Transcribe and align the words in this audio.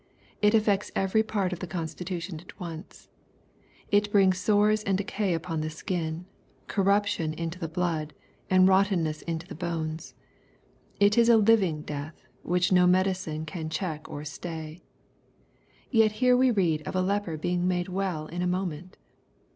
It 0.41 0.55
affects 0.55 0.91
every 0.95 1.21
part 1.21 1.53
of 1.53 1.59
the 1.59 1.67
constitution 1.67 2.39
at 2.39 2.59
once. 2.59 3.07
It 3.91 4.11
brings 4.11 4.39
sores 4.39 4.81
and 4.81 4.97
decay 4.97 5.35
upon 5.35 5.61
the 5.61 5.69
skin, 5.69 6.25
corruption 6.65 7.35
into 7.35 7.59
the 7.59 7.67
blood, 7.67 8.15
and 8.49 8.67
rottenness 8.67 9.21
into 9.21 9.45
the 9.45 9.53
bones. 9.53 10.15
It 10.99 11.19
is 11.19 11.29
a 11.29 11.37
living 11.37 11.83
death, 11.83 12.23
which 12.41 12.71
no 12.71 12.87
medicine 12.87 13.45
can 13.45 13.69
check 13.69 14.09
or 14.09 14.25
stay. 14.25 14.81
Yet 15.91 16.13
here 16.13 16.35
we 16.35 16.49
read 16.49 16.81
of 16.87 16.95
a 16.95 17.01
leper 17.03 17.37
being 17.37 17.67
made 17.67 17.87
well 17.87 18.25
in 18.25 18.41
a 18.41 18.47
moment. 18.47 18.97